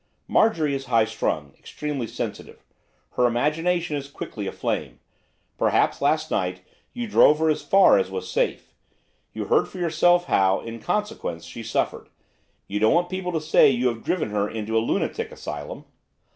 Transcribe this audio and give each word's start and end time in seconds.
'Marjorie 0.27 0.73
is 0.73 0.87
high 0.87 1.05
strung, 1.05 1.53
extremely 1.59 2.07
sensitive. 2.07 2.63
Her 3.11 3.27
imagination 3.27 3.95
is 3.95 4.09
quickly 4.09 4.47
aflame. 4.47 4.99
Perhaps, 5.59 6.01
last 6.01 6.31
night, 6.31 6.61
you 6.91 7.07
drove 7.07 7.37
her 7.37 7.51
as 7.51 7.61
far 7.61 7.99
as 7.99 8.09
was 8.09 8.27
safe. 8.27 8.73
You 9.31 9.45
heard 9.45 9.67
for 9.67 9.77
yourself 9.77 10.25
how, 10.25 10.59
in 10.61 10.79
consequence, 10.79 11.45
she 11.45 11.61
suffered. 11.61 12.09
You 12.67 12.79
don't 12.79 12.95
want 12.95 13.09
people 13.09 13.31
to 13.33 13.39
say 13.39 13.69
you 13.69 13.89
have 13.89 14.03
driven 14.03 14.31
her 14.31 14.49
into 14.49 14.75
a 14.75 14.81
lunatic 14.81 15.31
asylum. 15.31 15.85